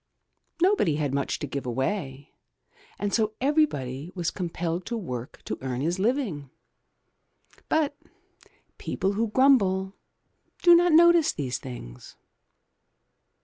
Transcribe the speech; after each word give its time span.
Nobody 0.63 0.95
had 0.95 1.13
much 1.13 1.37
to 1.37 1.45
give 1.45 1.67
away, 1.67 2.33
and 2.97 3.13
so 3.13 3.33
everybody 3.39 4.09
was 4.15 4.31
compelled 4.31 4.83
to 4.87 4.97
work 4.97 5.43
to 5.45 5.59
earn 5.61 5.81
his 5.81 5.99
living. 5.99 6.49
But 7.69 7.95
people 8.79 9.11
who 9.13 9.27
grumble 9.27 9.93
do 10.63 10.73
not 10.73 10.91
notice 10.91 11.31
these 11.31 11.59
things. 11.59 12.15